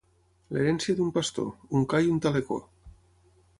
[0.55, 2.61] L'herència d'un pastor: un ca i un talecó.